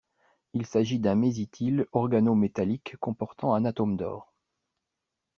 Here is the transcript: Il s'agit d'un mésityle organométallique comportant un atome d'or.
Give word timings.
Il 0.53 0.65
s'agit 0.65 0.97
d'un 0.97 1.13
mésityle 1.13 1.85
organométallique 1.91 2.95
comportant 2.99 3.53
un 3.53 3.65
atome 3.65 3.97
d'or. 3.97 4.33